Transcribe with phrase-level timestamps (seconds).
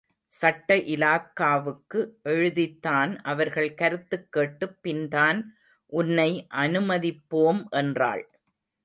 [0.33, 1.99] சட்ட இலாக்காவுக்கு
[2.23, 5.55] எழுதித்தான் அவர்கள் கருத்துக் கேட்டுப் பின்தான்
[5.85, 6.47] உன்னை
[6.53, 8.29] அனுமதிப்போம் என்றாள்.